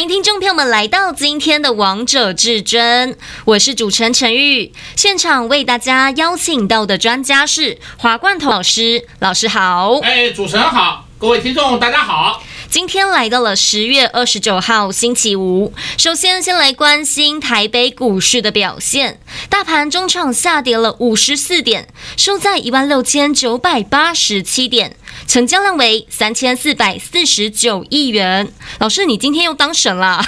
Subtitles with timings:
[0.00, 3.12] 欢迎听众朋友们来到今天的《王者至尊》，
[3.44, 4.72] 我是主持人陈玉。
[4.96, 9.98] 现场为大家邀请到的专家是华冠头老师，老师好。
[9.98, 12.42] 哎，主持人好，各位听众大家好。
[12.70, 24.96] 今天来到了十月二十九号星期五，首先先来关心台北股市的表现，大盘中场下跌了五十四点，收在一万六千九百八十七点，
[25.30, 28.52] 成交量为三千四百四十九亿元。
[28.80, 30.20] 老师，你今天又当神了？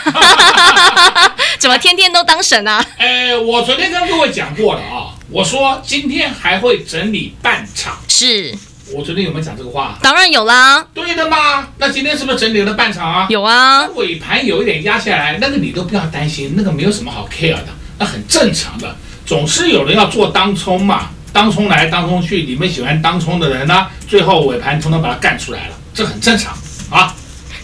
[1.58, 2.86] 怎么天天都当神啊？
[2.98, 7.98] 哎，我昨天跟各位讲过了啊，我说今天还会整理半场。
[8.06, 8.56] 是。
[8.92, 9.98] 我昨天有没有讲这个话？
[10.00, 10.86] 当然有啦。
[10.94, 13.26] 对的嘛，那今天是不是整理了半场啊？
[13.28, 13.84] 有啊。
[13.96, 17.66] 尾盘有一点压下来，那个你都不要担心，那个没有什么好 care 的，
[17.98, 18.94] 那很正常的。
[19.26, 26.56] 总是有人要做当冲嘛，当冲来当冲去，你们喜欢当冲的人呢，最后尾盘通通把它干出来了，这很正常
[26.90, 27.14] 啊。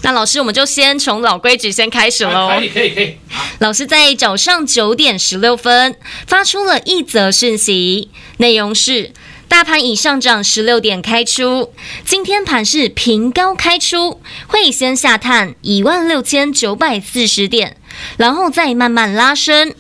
[0.03, 2.49] 那老师，我们就先从老规矩先开始喽。
[2.55, 3.17] 可以可以可以。
[3.59, 9.13] 老师在早上九点十六分发出了一则讯息，内容是。
[9.49, 11.73] 大盘已上涨十六点开出，
[12.05, 17.79] 今天盘是平高开出，会先下探一万六千九百四十点，
[18.19, 19.75] 然后再慢慢拉升。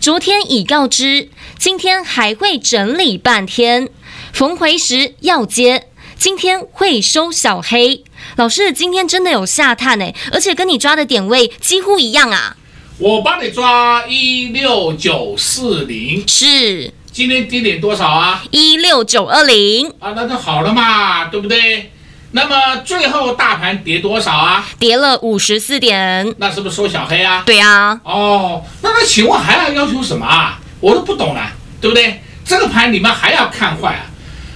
[0.00, 1.28] 昨天已告知，
[1.62, 3.88] 今天还会整理半天，
[4.32, 5.86] 逢回时要接。
[6.18, 8.02] 今天会收小黑。
[8.34, 12.56] 老师，今天真的有下探诶，而且跟你抓的点位几乎一样啊。
[12.98, 16.26] 我帮你抓一六九四零。
[16.26, 16.92] 是。
[17.12, 18.42] 今天低点多少啊？
[18.50, 21.92] 一六九二零啊，那就好了嘛，对不对？
[22.32, 24.66] 那么最后大盘跌多少啊？
[24.80, 27.44] 跌了五十四点，那是不是收小黑啊？
[27.46, 28.00] 对啊。
[28.02, 30.58] 哦，那那请问还要要求什么啊？
[30.82, 31.50] 我都不懂了，
[31.80, 32.20] 对不对？
[32.44, 34.10] 这个盘你们还要看坏啊？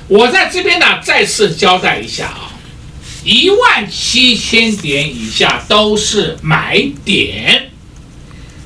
[0.08, 2.52] 我在这边呢，再次交代一下啊，
[3.24, 7.70] 一万七千点以下都是买点。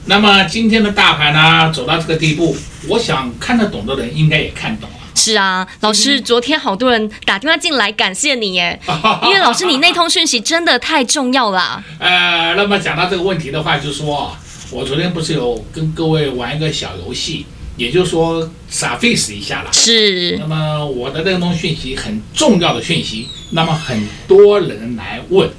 [0.06, 2.56] 那么今天的大盘呢，走到这个地步，
[2.88, 4.96] 我想看得懂的人应该也看懂了。
[5.14, 8.80] 是啊，老师，昨天好多人打电话进来感谢你耶，
[9.24, 11.84] 因为老师你那通讯息真的太重要了。
[11.98, 14.34] 呃，那么讲到这个问题的话，就是说
[14.70, 17.44] 我昨天不是有跟各位玩一个小游戏，
[17.76, 19.72] 也就是说傻 face 一下了。
[19.72, 20.36] 是。
[20.38, 25.50] 那么我的那通讯息很重要的讯息，那么很多人来问，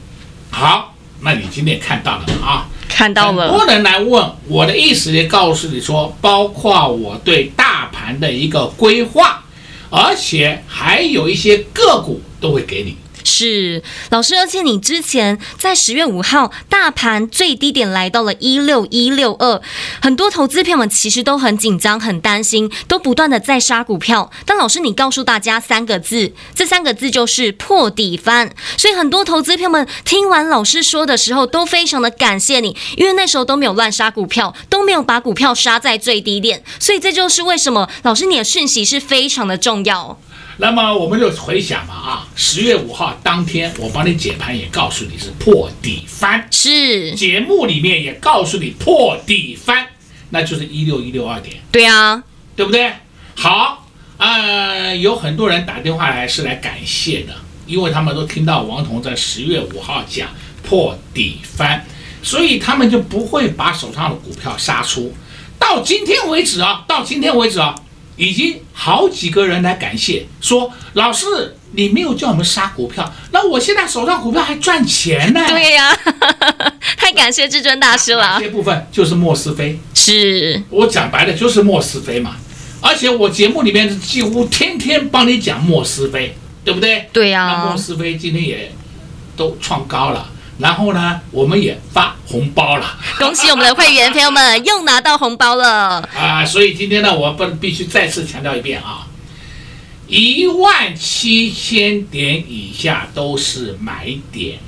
[0.50, 2.68] 好，那你今天看到了啊？
[2.88, 9.44] 看到了，很多人来问，我的意思也告诉你说，包括我对大盘的一个规划，
[9.90, 12.96] 而且还有一些个股都会给你。
[13.24, 19.62] 是老师，而且你之前在十月五号大盘最低点来到了一六一六二，
[20.02, 24.32] 很多投资朋友们其实都很紧张、很担心，都不断的在杀股票。
[24.46, 28.54] 但老师，你告诉大家三个字，这三个字就是破底翻。
[28.78, 36.64] 所以很多投资朋友们听完老师说的时候，都非常的感谢你，因为那时候都没有乱杀股票，都没有把股票杀在最低点。
[36.80, 40.20] 所以这就是为什么老师你的讯息是非常的重要。
[40.62, 49.88] 那么我们就回想嘛啊，十月五号当天我帮你解盘也告诉你是破底翻，是节目里面也告诉你破底翻，
[50.30, 52.24] 那就是一六一六二点，对啊，
[52.56, 52.94] 对不对？
[53.34, 57.34] 好，呃，有很多人打电话来是来感谢的，
[57.66, 60.30] 因为他们都听到王彤在十月五号讲
[60.62, 61.84] 破底翻，
[62.22, 65.12] 所以他们就不会把手上的股票杀出。
[65.58, 67.74] 到今天为止啊，到今天为止啊。
[68.16, 71.26] 已经好几个人来感谢，说老师
[71.72, 75.46] 你没有叫我们杀股票，那我现在手上股票还赚钱呢。
[75.48, 78.38] 对呀、啊， 太感谢至尊大师了。
[78.40, 82.36] 这部分就是莫是非，是我讲白了就是莫是非嘛。
[82.82, 86.36] 而且我节目里面几乎天天帮你讲莫是非，
[86.66, 87.08] 对不对？
[87.14, 87.64] 对呀、啊。
[87.64, 88.72] 那莫是非今天也
[89.38, 90.30] 都创高了。
[90.62, 96.46] 然后呢，我们也发红包了，恭喜我们的会员朋友们又拿到红包了啊！
[96.46, 99.08] 所以今天呢，我不必须再次强调一遍啊，
[100.08, 104.60] 一万七千点以下都是买点，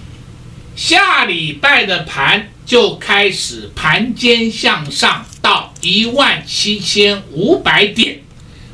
[0.75, 8.21] 下礼拜的盘就开始盘间向上到一万七千五百点，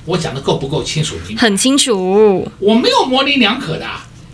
[0.06, 1.18] 我讲的够不够清楚？
[1.38, 3.86] 很清楚，我没有模棱两可的。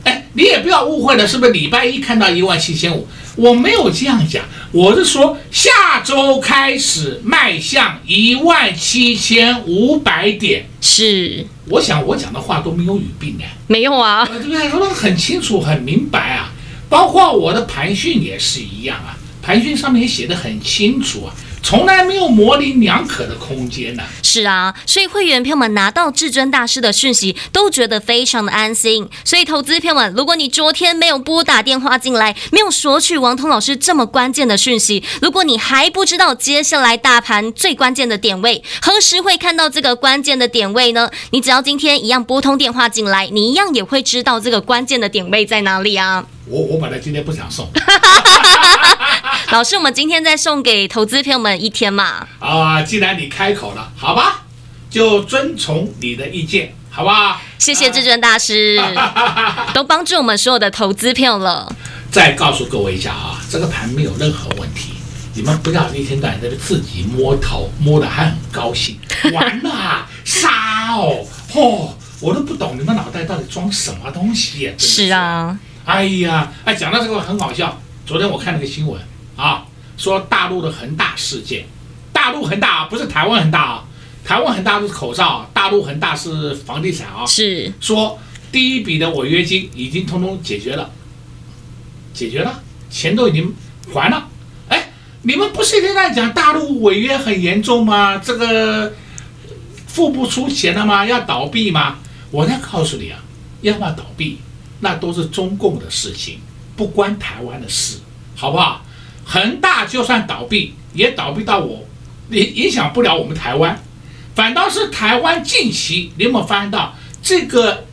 [0.06, 3.06] 哎，你也不要误会了，是不是礼拜一看到一万七千五？
[3.36, 10.66] 我没有这样讲，我是说下周开始迈向一万七千五百点。
[10.80, 14.70] 是，我想我讲的话都没有语病哎，没有啊，对不对？
[14.70, 16.54] 说的很清楚、很明白啊，
[16.88, 21.36] 包括我的盘讯也是一样啊，盘讯上面也写的很清楚啊。
[21.66, 24.10] 从来没有模棱两可的空间呢、啊。
[24.22, 29.10] 是啊，所以会员朋友们拿到至尊大师的讯息，都觉得非常的安心。
[29.24, 41.10] 所以投资朋友们，如果你昨天没有拨打电话进来，没有索取王通老师这么关键的讯息，如果你还不知道接下来大盘最关键的点位，何时会看到这个关键的点位呢？
[41.32, 46.24] 你只要今天一样拨通电话进来，你一样也会知道这个关键的点位在哪里啊。
[46.48, 47.68] 我我本来今天不想送，
[49.52, 52.28] 老师，我们今天再送给投资朋友们一天嘛？
[52.40, 54.44] 啊，既然你开口了，好吧，
[54.90, 57.40] 就遵从你的意见，好不好？
[57.60, 58.82] 谢谢至尊大师，
[59.74, 61.74] 都帮助我们所有的投资朋友了。
[62.12, 64.94] 再告诉各位一下啊，这个盘没有任何问题，
[65.36, 68.98] 你们不要一天到晚在这自己摸头，摸的还很高兴，
[69.32, 74.74] 完了， 杀哦，嚯，我都不懂你们脑袋到底装什么东西呀？
[74.78, 75.58] 是啊。
[75.86, 77.80] 哎呀，哎，讲到这个很好笑。
[78.08, 79.00] 昨天我看了个新闻
[79.36, 79.66] 啊，
[79.98, 81.66] 说大陆的恒大事件，
[82.14, 83.84] 大陆恒大不是台湾恒大啊，
[84.24, 87.26] 台湾恒大是口罩，大陆恒大是房地产啊。
[87.26, 88.18] 是说
[88.52, 90.90] 第一笔的违约金已经通通解决了，
[92.14, 93.54] 解决了，钱都已经
[93.94, 94.28] 还了。
[94.70, 94.92] 哎，
[95.24, 98.18] 你们不是一直在讲大陆违约很严重吗？
[98.18, 98.94] 这个
[99.88, 101.06] 付不出钱了吗？
[101.06, 101.98] 要倒闭吗？
[102.32, 103.20] 我再告诉你啊，
[103.62, 104.40] 要不要倒闭？
[104.80, 106.40] 那都是中共的事情，
[106.76, 108.00] 不关台湾的事，
[108.36, 108.85] 好不好？
[109.26, 111.86] 恒大就算倒闭，也倒闭到我，
[112.30, 113.78] 也影响不了我们台湾。
[114.36, 117.86] 反倒是台湾近期，你有没有发现到这个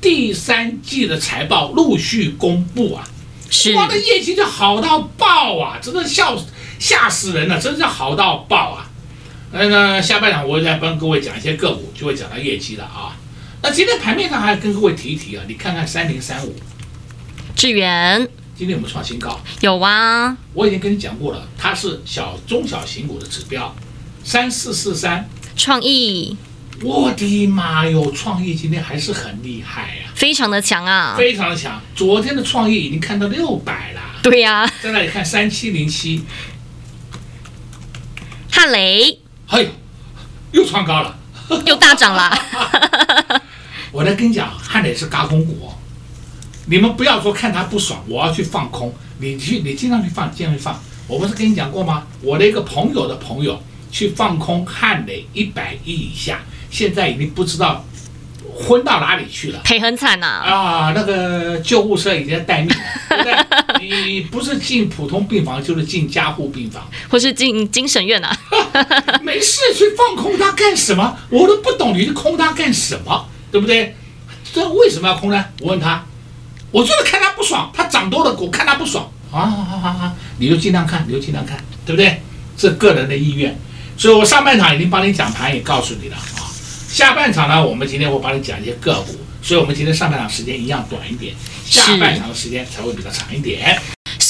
[0.00, 3.04] 第三季的财报陆续公布啊？
[3.50, 5.78] 是，我的业绩就好到爆啊！
[5.82, 6.40] 真的笑
[6.78, 8.88] 吓死人了，真是好到爆啊！
[9.52, 13.16] 那那下半场我再帮各位讲一些个股，就会讲到业绩了啊。
[13.60, 16.54] 那今天盘面上还要跟各位提一提啊，你看看三零三五，
[17.56, 18.28] 智原
[18.60, 19.40] 今天有没有创新高？
[19.62, 23.74] 有啊，我已经跟你讲过了，它是小中小型股的指标。
[24.22, 25.26] 三四四三。
[25.56, 26.36] 创意，
[26.82, 31.80] 我的妈哟，创意今天还是很厉害呀、啊，非常的强啊，非常的强。
[31.96, 36.22] 昨天的创意已经看到六百了，对呀、啊，在那里看三七零七，
[38.52, 39.70] 汉磊，嘿，
[40.52, 41.18] 又创高了，
[41.64, 42.30] 又大涨了。
[43.90, 45.72] 我来跟你讲，汉雷是嘎空股，
[46.70, 50.80] 你们不要说看他不爽，我要去放空，你去，你经常去放，经常去放。
[51.08, 52.06] 我不是跟你讲过吗？
[52.22, 56.40] 我的一个朋友的朋友去放空汉磊一百亿以下，
[56.70, 57.84] 现在已经不知道
[58.56, 60.26] 昏到哪里去了，赔很惨呐！
[60.46, 63.88] 啊，那个救护车已经在待命了，对不对？
[63.88, 68.32] 你不是进普通病房，就是进加护病房，或是进精神院啊？
[69.24, 71.18] 没事去放空它干什么？
[71.30, 73.28] 我都不懂，你去空它干什么？
[73.50, 73.96] 对不对？
[74.52, 75.44] 这为什么要空呢？
[75.60, 76.04] 我问他，
[76.70, 79.40] 我就是看他不爽，他涨多了，我看他不爽啊！
[79.46, 82.22] 好好好好，你就尽量看，你就尽量看，对不对？
[82.56, 83.58] 这个人的意愿。
[83.96, 86.46] 所以我上半场已经帮你讲盘，也告诉你了啊。
[86.88, 91.34] 下半场呢，我们今天会帮你讲一些个股，所以我们今天上半场时间一样短一点，
[91.64, 93.80] 下半场的时间才会比较长一点。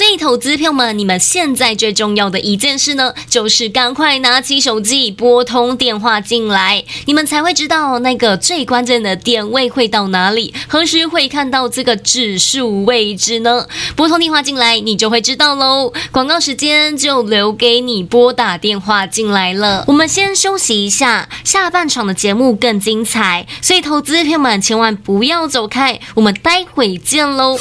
[0.01, 13.67] 所以，投资票们，你们现在最重要的一件事呢，就是赶快拿起手机拨通电话进来，你们才会知道那个最关键的点位会到哪里，何时会看到这个指数位置呢？
[13.95, 15.93] 拨通电话进来，你就会知道喽。
[16.11, 19.85] 广告时间就留给你拨打电话进来了。
[19.87, 27.59] 我们先休息一下，下半场的节目更精彩，所以投资票们千万不要走开，我们待会见喽。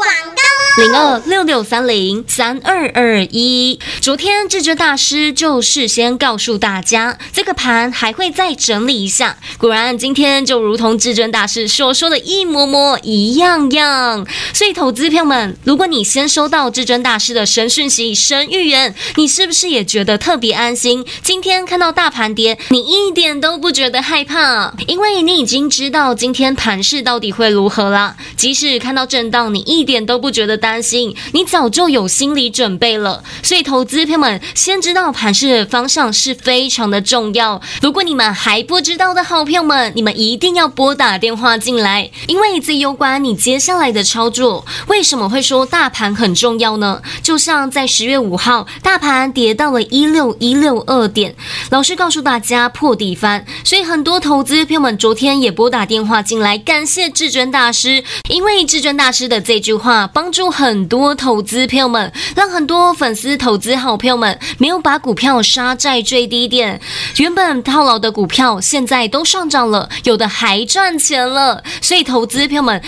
[0.00, 3.78] 广告零二六六三零三二二一。
[4.00, 9.36] 昨天至尊大师就事先告诉大家，这个盘还会再整理一下。
[9.58, 14.26] 果然，今天就如同至尊大师所说的一模模一样样。
[14.54, 21.04] 所以，投资票们，如果你先收到至尊大师的神讯息、神预言，你是不是也觉得特别安心？
[21.22, 28.16] 今天看到大盘跌，你一点都不觉得害怕，因为你已经知道今天盘势到底会如何了。
[28.34, 33.24] 即使看到震荡，你一点都不觉得担心，你早就有心理准备了。
[33.42, 37.60] 所以，投资朋友们先知道盘势的方向是非常的重要。
[37.82, 44.64] 如果你们还不知道的好朋友们，你们一定要拨打电话进来，因为这攸关你接下来的操作。
[44.86, 47.02] 为什么会说大盘很重要呢？
[47.20, 51.34] 就像在十月五号，大盘跌到了一六一六二点，
[51.70, 66.80] 老师告诉大家破底翻，所以很多投资朋友们昨天也拨打电话进来，感谢至尊大师，因为至尊大师的这句划帮助很多投资朋友们，让很多粉丝、投资好朋友们没有把股票杀在最低点，
[67.16, 71.64] 原本套牢的股票现在都上涨了，有的还赚钱了。
[71.80, 72.80] 所以，投资朋友们。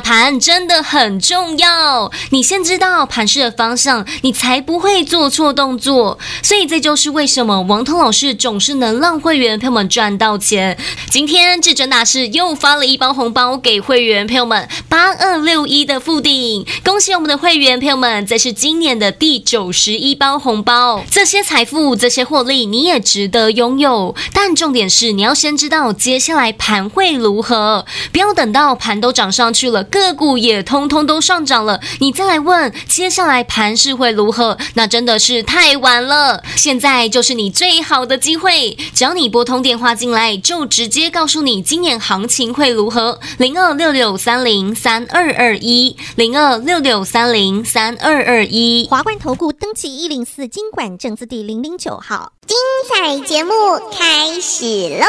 [0.00, 6.18] 盘真的很重要，你先知道盘势的方向，你才不会做错动作。
[6.42, 10.76] 所以这就是为什么王通老师总是能让会员朋友们赚到钱。
[11.10, 21.02] 今天至尊大师又发了一包红包给会员朋友们，八二六一的富顶，恭喜我们的会员朋友们，这是今年的第九十一包红包。
[21.10, 24.14] 这些财富，这些获利，你也值得拥有。
[24.32, 29.85] 但重点是，你要先知道接下来盘会如何，不要等到盘都涨上去了。
[29.86, 34.56] 个股也通通都上涨了，你再来问接下来盘势会如何？
[34.74, 36.42] 那真的是太晚了。
[36.56, 43.18] 现在就是你最好的机会，只要你拨通电话进来，就直接告诉你今年行情会如何。
[43.38, 48.86] 零二六六三零三二二一，零二六六三零三二二一。
[48.90, 52.56] 华冠投顾登记一零四金管证字第零零九号，精
[52.88, 53.52] 彩节目
[53.96, 55.06] 开始喽！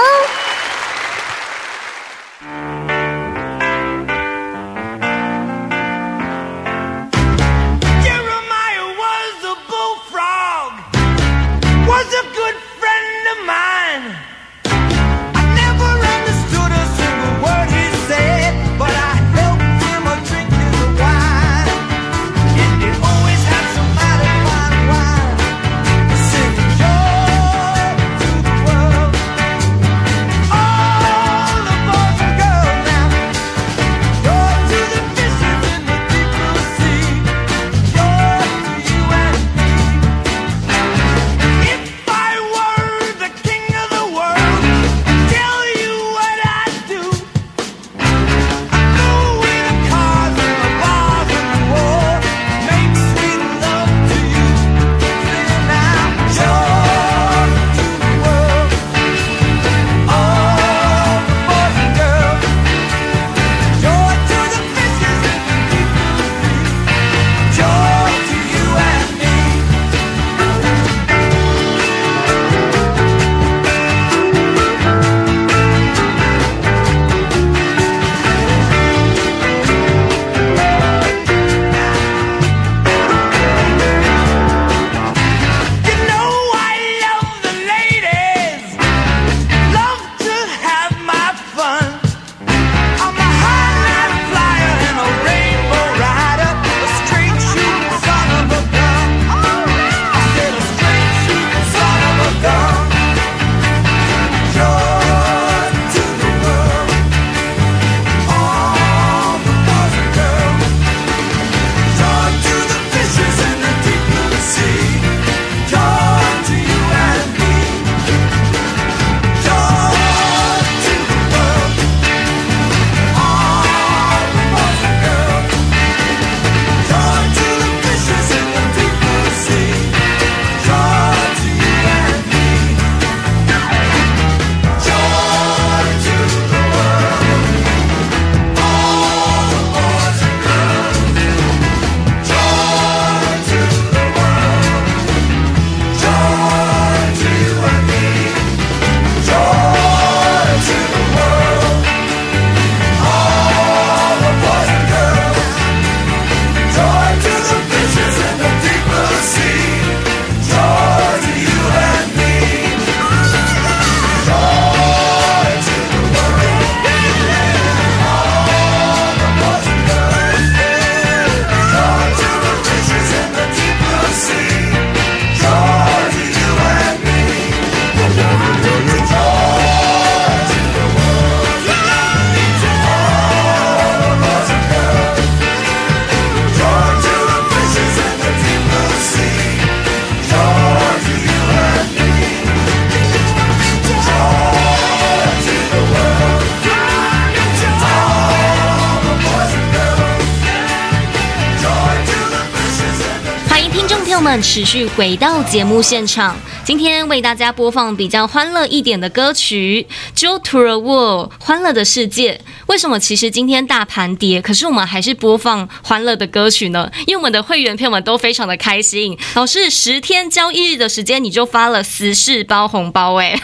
[204.35, 209.87] 持续回到节目现场，今天为大家播放比较欢乐一点的歌曲
[210.19, 212.41] 《Joy to the World》欢乐的世界。
[212.67, 216.91] 为什么其实今天大盘跌，可是我们还是播放欢乐的歌曲呢？
[217.07, 219.17] 因为我们的会员朋友们都非常的开心。
[219.35, 223.39] 老师，十天交易日的时间你就发了十四包红包哎！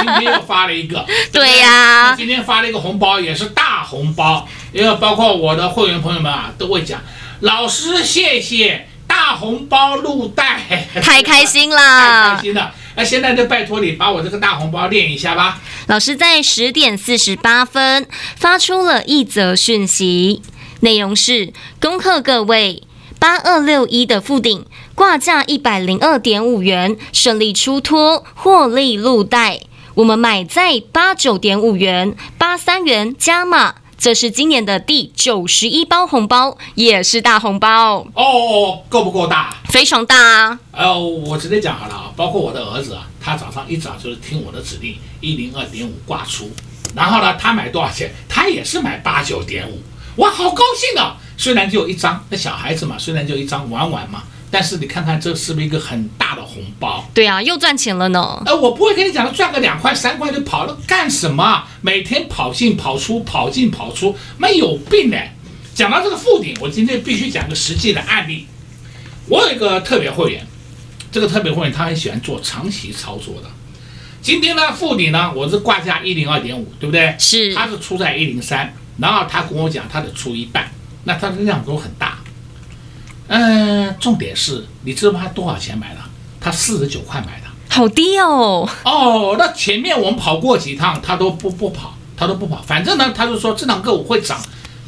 [0.00, 7.00] 今天又发了一个，对呀、啊，今天发了一个红包也是大红包，因为包括我的会员朋友们啊都会讲。
[7.40, 8.91] 老师谢谢大
[9.42, 12.42] 红包入袋， 太开心太啦开！
[12.42, 12.72] 心了。
[12.94, 15.60] 那现在就拜托你把我这个大红包念一下吧。
[15.88, 18.06] 老师在十点四十八分
[18.36, 20.42] 发出了一则讯息，
[20.80, 22.84] 内容是：恭贺各位
[23.18, 29.60] 八二六一的附顶挂价一百零二点五元顺利出脱，获利入袋。
[29.94, 33.74] 我们买在八九点五元，八三元加码。
[34.02, 39.54] 这是今年的第九十一包红包，也是大红包，哦，够不够大？
[39.66, 40.58] 非常大啊！
[40.72, 46.50] 呃，我直接讲好了啊，包括我的儿子啊，他早上一早就是听我的指令，一零二点五挂出，
[46.96, 48.10] 然后呢，他买多少钱？
[48.28, 49.80] 他也是买八九点五，
[50.16, 51.14] 哇，好高兴啊！
[51.36, 57.08] 虽然就有一张，那小孩子嘛，虽然就一张玩玩嘛，但是你看看这是不是一个很大的红包？
[57.14, 58.42] 对啊，又赚钱了呢。
[58.44, 61.64] 呃，我不会跟你讲的，赚个两块三块就跑了干什么？
[61.80, 65.16] 每天跑进跑出，跑进跑出，没有病呢。
[65.74, 68.46] 讲到这个附顶，我今天必须讲个实际的案例。
[69.26, 70.46] 我有一个特别会员，
[71.10, 73.48] 这个特别会员他很喜欢做长期操作的。
[74.20, 77.16] 今天呢，富鼎呢，我是挂价一零二点五，对不对？
[77.18, 77.54] 是。
[77.54, 80.70] 他是出在一零三，然后他跟我讲他的出一半，
[81.04, 82.18] 那他的量都很大。
[83.34, 86.00] 嗯、呃，重点是，你知道他多少钱买的？
[86.38, 88.68] 他四十九块买的，好低哦。
[88.84, 92.60] 哦，那前面我们跑过几趟，他都不不跑，他都不跑。
[92.60, 94.38] 反正呢，他就说这档个股会涨，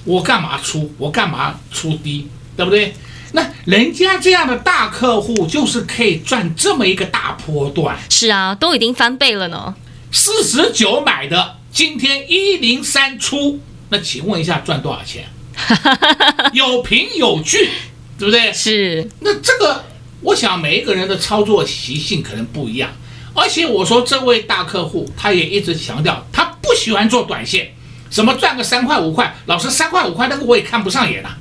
[0.04, 0.92] 我干嘛出？
[0.98, 2.28] 我干嘛出低？
[2.54, 2.94] 对不对？
[3.32, 7.96] 那人家这样的大客户就是可以赚这么一个大波段。
[8.10, 9.74] 是啊，都已经翻倍了呢。
[10.12, 13.58] 四十九买的，今天一零三出，
[13.88, 15.24] 那请问一下赚多少钱？
[16.52, 17.70] 有凭有据，
[18.18, 18.52] 对不对？
[18.52, 19.08] 是。
[19.20, 19.84] 那这个，
[20.20, 22.90] 我想每一个人的操作习性可能不一样。
[23.34, 27.74] 而且我说这位大客户，他也一直强调，他不喜欢做短线，
[28.10, 31.36] 什么赚个三块五块，老师三块五块那个我也看不上眼啊。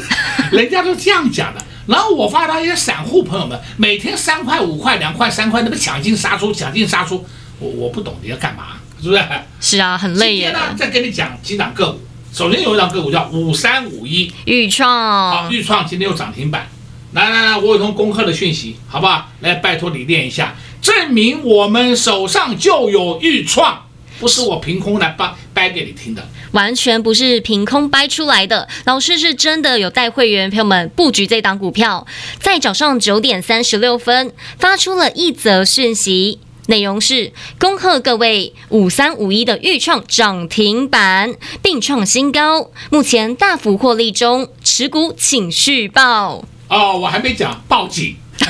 [0.52, 7.24] 人家都这样讲的，然后我发到一些散户朋友们，每天三块五块、两块三块，那个抢进杀出、抢进杀出，
[7.58, 9.22] 我我不懂你要干嘛，是不是？
[9.60, 10.50] 是啊，很累耶。
[10.50, 12.00] 今天呢，再跟你讲几档个股，
[12.38, 14.88] 首先有一档个股叫五三五一，豫创。
[14.88, 16.68] 好，豫创今天有涨停板。
[17.10, 19.28] 来来来，我有一通功课的讯息，好不好？
[19.40, 23.86] 来，拜托你念一下，证明我们手上就有豫创。
[24.20, 28.68] 不是我凭空来掰掰给你听的，完全不是凭空掰出来的。
[28.84, 32.06] 老师是真的有带会员朋友们布局这档股票，
[32.38, 46.44] 在早上九点三十六分发出了一则讯息，内容是恭贺各位五三五一的预创涨停板并创新高，目前大幅获利中，持股请续报。
[46.68, 48.16] 哦，我还没讲报警。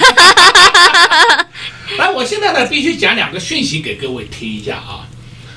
[1.97, 5.07] 来，我现在呢必须讲两个讯息给各位听一下啊。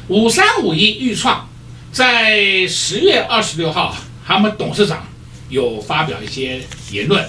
[0.08, 1.50] 五三五一预创
[1.92, 5.08] 在十月二十六号，他们董事长
[5.50, 7.28] 有发表一些言论。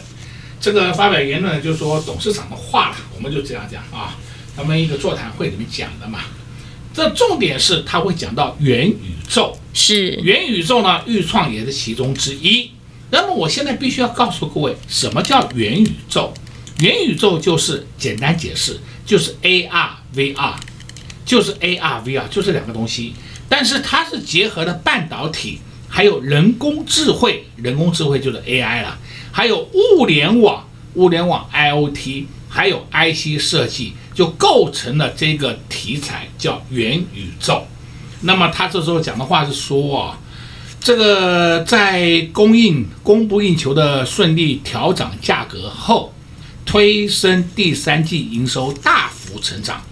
[0.60, 4.14] 这个发表言论就是说董事长的话了，我们就这样讲啊。
[4.56, 6.20] 他们一个座谈会里面讲的嘛。
[6.94, 12.70] 这重点是他会讲到元宇宙，是元宇宙呢，预创也是其中之一。
[13.10, 16.32] 那么我现在必须要告诉各位，什么叫元宇宙？
[16.78, 20.54] 元宇宙就是简单解释，就是 AR、VR。
[21.24, 23.14] 就是 AR、VR，就这两个东西，
[23.48, 28.98] 但是它是结合了半导体，还有人工智慧，人工智慧就是 AI 了，
[29.30, 37.66] 还有物联网，物联网 IoT，还有 IC 设计，就构成了这个题材叫元宇宙。
[38.22, 40.18] 那么他这时候讲的话是说啊，
[40.78, 46.14] 这个在供应供不应求的顺利调涨价格后，
[46.64, 49.82] 推升第三季营收大幅成长。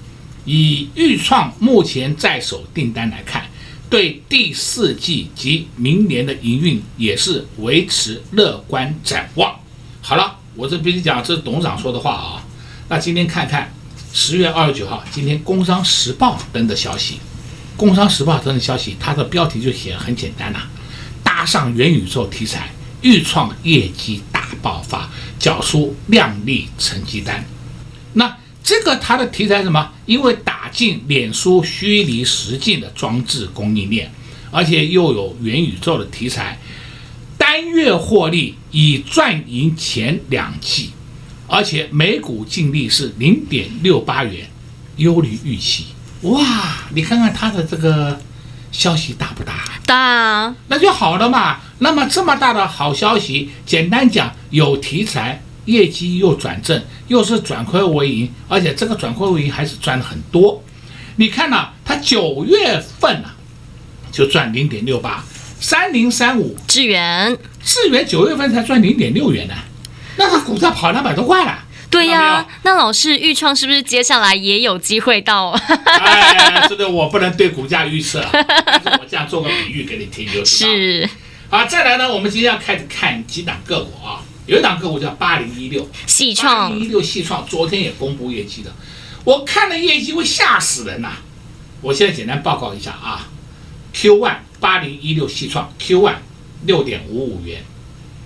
[0.44, 3.44] 以预创目前在手订单来看，
[3.88, 9.54] 对第四季及明年的营运也是维持乐观展望。
[10.00, 12.42] 好了，我这必须讲，这是董事长说的话啊。
[12.88, 13.72] 那今天看看
[14.12, 17.14] 十月二十九号，今天《工商时报》登的消息，
[17.76, 20.62] 《工商时报》登的消息，它的标题就写很简单呐、
[21.22, 22.70] 搭上元宇宙题材，
[23.02, 27.44] 钰创业绩大爆发，缴出亮丽成绩单。
[28.14, 28.36] 那。
[28.62, 29.90] 这个它的题材什么？
[30.06, 34.12] 因为打进脸书虚拟实境的装置供应链，
[34.52, 36.56] 而且又有元宇宙的题材，
[37.36, 40.90] 单月获利已赚赢前两季，
[41.50, 44.48] 而且每股净利是零点六八元，
[44.96, 45.86] 优于预期。
[46.22, 46.40] 哇，
[46.94, 48.20] 你看看它的这个
[48.70, 49.64] 消息大不大？
[49.84, 51.58] 大啊，那就好了嘛。
[51.80, 55.42] 那么这么大的好消息，简单讲有题材。
[55.66, 60.60] 业绩又转正，又是转亏为盈，而且这个转亏为盈还是赚了很多。
[61.16, 63.36] 你看呐、啊，它九月份啊
[64.10, 65.22] 就赚零点六八，
[65.60, 69.54] 三零三五智原，智原九月份才赚零点六元呢，
[70.16, 71.64] 那它股价跑两百多块了。
[71.90, 75.50] 对呀、啊，那老师钰创是不是接下来也有机会到？
[75.50, 80.70] 哎，这个我不能对股价预测，但是我这样做个比喻给你听就知道。
[80.70, 81.10] 是。
[81.48, 88.72] 好，再来呢，我们今天要开始看几档个股啊，有一档个股叫八零一六，细创，八零一六细创昨天也公布业绩的，
[89.24, 91.18] 我看了业绩会吓死人呐、啊。
[91.80, 93.26] 我现在简单报告一下啊
[93.92, 96.18] ，Q one 八零一六细创，Q one
[96.66, 97.64] 六点五五元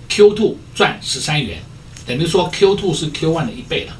[0.07, 1.63] ，Q two 赚十三元。
[2.05, 3.93] 等于说 Q2 是 Q1 的一倍了，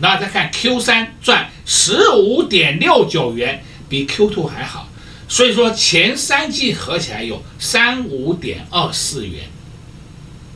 [0.00, 4.88] 然后再看 Q3 赚十五点六九元，比 Q2 还好，
[5.28, 9.44] 所以说前三季合起来有三五点二四元，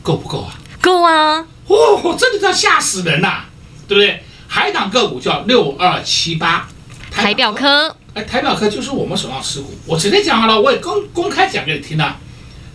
[0.03, 0.59] 够不够啊？
[0.81, 1.47] 够啊！
[1.67, 3.51] 哦，真的叫吓死人呐、啊，
[3.87, 4.23] 对不对？
[4.47, 6.69] 海港个股叫六二七八，
[7.11, 12.17] 台表科，哎，台表科就是我们手上持股，我直接讲好了，我也公公开讲给你听了，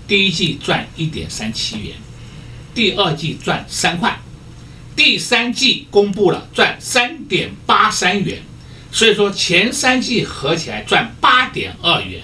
[0.07, 1.95] 第一季赚一点三七元。
[2.73, 4.19] 第二季赚三块，
[4.95, 8.41] 第三季公布了赚三点八三元，
[8.91, 12.21] 所以说前三季合起来赚八点二元，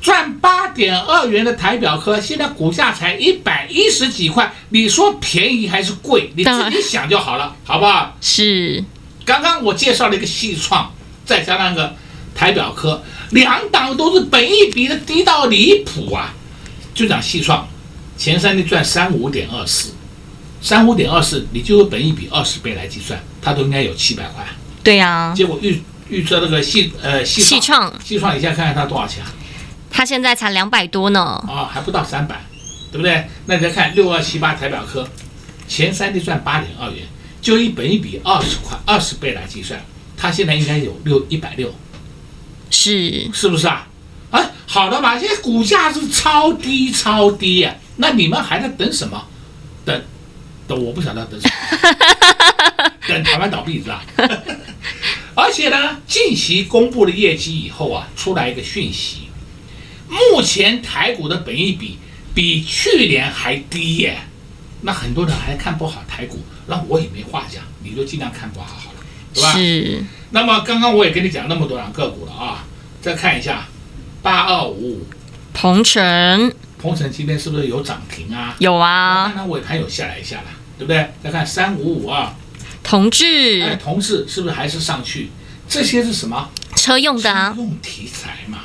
[0.00, 6.32] 赚八点二元的台表科现在股价才一百一十几块，你说便宜还是贵？
[6.36, 8.16] 你自己想就好了，好不好？
[8.20, 8.84] 是。
[9.24, 10.92] 刚刚我介绍了一个细创，
[11.24, 11.94] 再加上个
[12.34, 16.34] 台表科，两档都是本益比的低到离谱啊！
[16.92, 17.68] 就讲细创。
[18.22, 19.94] 前三天赚三五点二四，
[20.60, 24.46] 三五点二四，你就用本一比二十倍来计算，它都应该有七百块。
[24.84, 25.34] 对呀、啊。
[25.34, 29.24] 结果预预测那个细呃细细创，细创，你现在看看它多少钱？
[29.90, 31.20] 它现在才两百多呢。
[31.20, 32.44] 啊、哦，还不到三百，
[32.92, 33.26] 对不对？
[33.46, 35.04] 那你再看六二七八台表科，
[35.66, 37.04] 前三天赚八点二元，
[37.40, 39.84] 就以本一比二十块二十倍来计算，
[40.16, 41.74] 它现在应该有六一百六，
[42.70, 43.88] 是是不是啊？
[44.30, 49.24] 哎，好的嘛，现在股价是超低超低呀、啊，那你们还在等什么？
[49.84, 50.02] 等，
[50.66, 54.04] 等，我不晓得等什么， 等台湾倒闭是吧？
[55.36, 59.28] 而且呢，近期公布了业绩以后啊，出来一个讯息，
[60.08, 61.98] 目前台股的本益比
[62.34, 64.18] 比去年还低耶，
[64.80, 68.98] 那很多人还看不好台股，那我也没话讲，你就尽量看不好好了，
[69.32, 69.52] 对吧？
[69.52, 70.04] 是。
[70.30, 72.64] 那么刚刚我也跟你讲那么多档个股了啊，
[73.00, 73.68] 再看一下。
[74.22, 75.06] 八二五五，
[75.52, 78.56] 鹏程，鹏程今天是不是有涨停啊？
[78.58, 81.12] 有啊，看它尾盘有下来一下了，对不对？
[81.22, 82.28] 再看三五五二，
[82.82, 85.30] 同志，哎，同志是不是还是上去？
[85.68, 86.48] 这些是什么？
[86.74, 88.58] 车用的啊，车用题材嘛。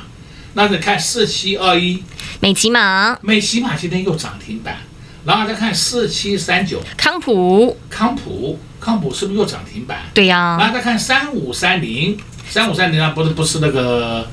[0.54, 2.02] 那你看四七二一，
[2.40, 4.78] 美琪玛，美琪玛今天又涨停板，
[5.24, 10.00] 然后再看四七三九，康普，康普，康普是不是又涨停板？
[10.12, 10.56] 对呀、啊。
[10.58, 12.18] 然后再看三五三零，
[12.50, 14.28] 三五三零啊，不是不是那个。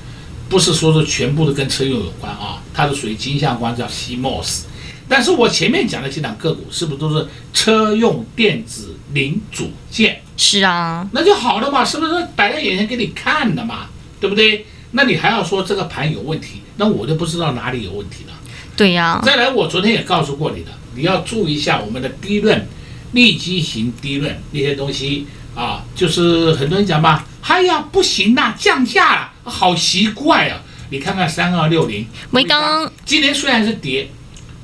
[0.48, 4.64] 不是说是全部都跟车用有关啊，它是属于金相关，叫 CMOS。
[5.08, 10.22] 但是我前面讲的几档个股是不是都是车用电子零组件？
[10.36, 13.88] 是啊，那就好了嘛，是不是摆在眼前给你看的嘛，
[14.20, 14.66] 对不对？
[14.92, 18.34] 那你还要说这个盘有问题，那我就不知道哪里有问题了。
[18.76, 19.22] 对呀、啊。
[19.24, 22.68] 再来，我昨天也告诉过你的，你要注意一下我们的低论、
[23.12, 29.32] 利基型低论那些东西啊，就是很多人讲嘛，哎呀不行呐，降价了。
[29.46, 30.62] 好奇怪啊！
[30.90, 34.10] 你看看三二六零，威刚今年虽然是跌，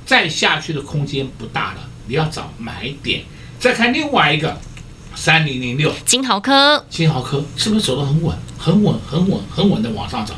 [0.06, 3.24] 再下去的空间不大了，你要找买点。
[3.60, 4.60] 再看另外一个
[5.16, 10.36] 三零零六，金豪科，金豪科是不是走得很稳，很稳，很稳，很稳的往上涨？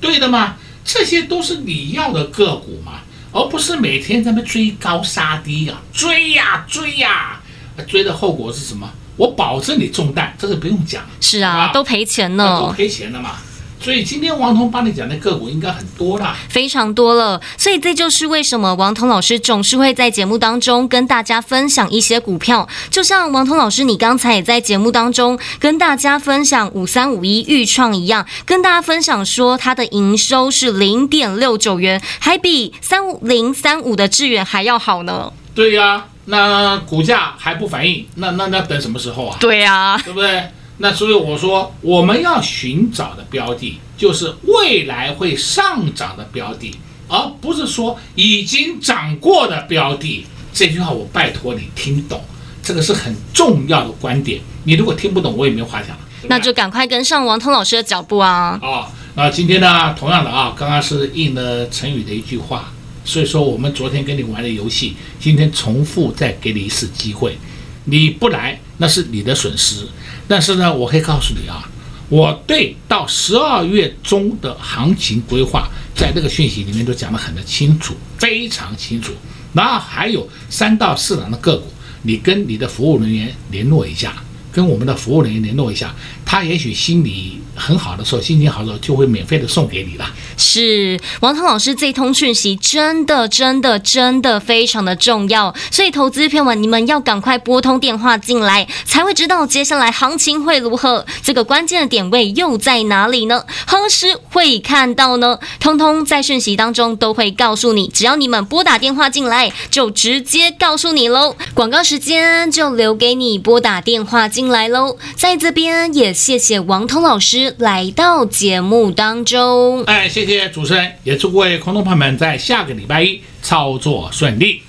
[0.00, 0.56] 对的吗？
[0.84, 3.00] 这些都是你要的个股嘛，
[3.30, 7.40] 而不是每天在那追高杀低啊，追呀追呀，
[7.86, 8.90] 追的后果是什么？
[9.16, 11.02] 我保证你中弹，这个不用讲。
[11.20, 13.36] 是啊，都赔钱呢，都赔钱了嘛。
[13.82, 17.40] 所以今天王彤帮你讲的个股应该很多啦，非常多了。
[17.58, 22.68] 所以这就是为什么王彤老师总是会在节目当中跟大家分享一些股票。
[22.90, 35.32] 就像王彤老师，你刚才也在节目当中跟大家分享五三五一预创一样，跟大家分享说它的营收是零点六九元，还比三零三五的致远还要好呢。
[35.54, 39.36] 对呀、啊，那股价还不反应，那那那等什么时候啊？
[39.40, 40.44] 对呀、啊，对不对？
[40.82, 46.74] 那所以我说，我们要寻找的标的，就是未来会上涨的标的，
[47.06, 50.26] 而不是说已经涨过的标的。
[50.52, 52.20] 这句话我拜托你听懂，
[52.64, 54.40] 这个是很重要的观点。
[54.64, 55.96] 你如果听不懂，我也没话讲。
[56.24, 58.58] 那就赶快跟上王通老师的脚步啊！
[58.60, 62.72] 哦，那今天呢，同样的啊，刚刚是应了成语的一句话，
[63.04, 67.38] 所以说我们昨天跟你玩的游戏，今天重复再给你一次机会，
[67.84, 69.86] 你不来那是你的损失。
[70.26, 71.70] 但是呢，我可以告诉你啊，
[72.08, 79.12] 我对到十二月中的行情规划，在这个讯息里面都讲得很的清楚，非常清楚。
[79.52, 84.16] 然后还有三到四档的个股，你跟你的服务人员联络一下，
[84.52, 87.38] 跟我们的服务人员联络一下，他也许心里。
[87.54, 90.10] 很好的时候，心情好的时候，就会免费的送给你了。
[90.38, 103.44] 是王涛老师这通讯息真的真的真的非常的重要，所以投资朋友们，你们要赶快拨通电话进来，才会知道接下来行情会如何，这个关键的点位又在哪里呢？
[103.66, 105.38] 何时会看到呢？
[105.60, 111.36] 通通在讯息当中都会告诉你，只要你们拨打电话进来，就直接告诉你喽。
[111.52, 114.96] 广告时间就留给你拨打电话进来喽。
[115.16, 117.54] 在这边也谢谢王彤老师。
[117.58, 124.62] 来到节目当中，哎，谢谢主持人，也祝各位空头朋友们在下个礼拜一操作顺利。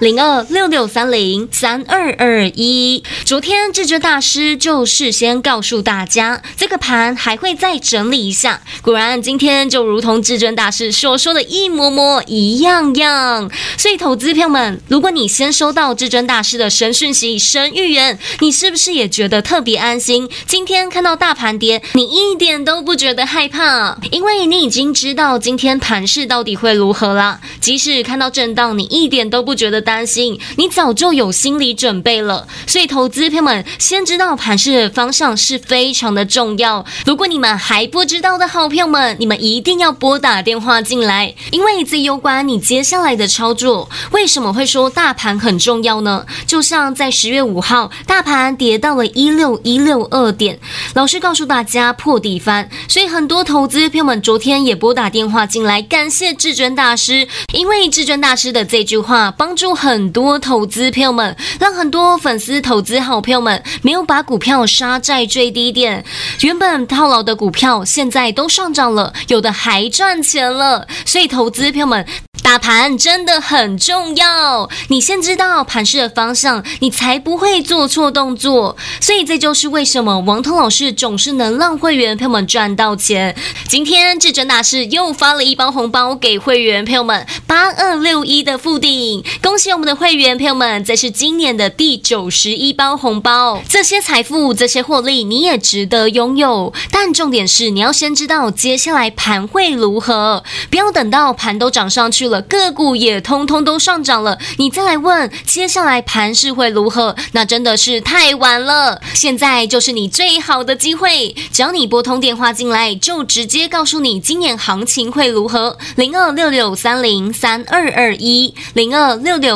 [0.00, 8.60] 零二六六三零三二二一，昨天至尊大师就事先告诉大家，这个盘还会再整理一下。
[8.82, 13.50] 果然，今天就如同至尊大师所说的一模模一样样。
[13.78, 20.28] 所以，投资朋友们，如果你先收到至尊大师的神讯息、神预言，你是不是也觉得特别安心？
[20.46, 27.40] 今天看到大盘跌，你一点都不觉得害怕，因为你已经知道今天盘势到底会如何了。
[27.62, 32.48] 即使看到震荡，你一点都不觉得担心，你早就有心理准备了。
[32.66, 36.84] 所以，投资朋友们先知道盘势的方向是非常的重要。
[37.06, 43.88] 如果你们还不知道的好朋友们，你们一定要拨打电话进来，因为这攸关你接下来的操作。
[44.10, 46.26] 为什么会说大盘很重要呢？
[46.48, 50.58] 就像在十月五号，大盘跌到了一六一六二点，
[50.94, 59.75] 老师告诉大家破底翻，所以很多投资朋友们昨天也拨打电话进来，感谢至尊大师，因为至尊大师的这句话帮助。
[59.76, 66.04] 很多投资朋友们，让很多粉丝、投资好朋友们没有把股票杀在最低点，
[66.40, 70.88] 原本套牢的股票现在都上涨了，有的还赚钱了。
[71.04, 72.06] 所以，投资朋友们。
[72.42, 78.76] 大盘真的很重要，你先知道盘势的方向，你才不会做错动作。
[79.00, 83.34] 所以这就是为什么王通老师总是能让会员朋友们赚到钱。
[83.66, 93.62] 今天至尊大师又发了一包红包给会员朋友们，八二六一的附顶，恭喜我们的会员朋友们，这是今年的第九十一包红包。
[93.68, 96.72] 这些财富，这些获利，你也值得拥有。
[96.90, 102.40] 但重点是，你要先知道接下来盘会如何，不要等到盘都涨上去了。
[102.42, 107.16] 个股也通通都上涨了，你再来问接下来盘是会如何？
[107.32, 109.00] 那真的是太晚了。
[109.14, 115.78] 现在就是你最好的机会，只要你拨通电话进来，就直接告诉你今年行情会如何。
[115.96, 119.55] 零二六六三零三二二一，零二六六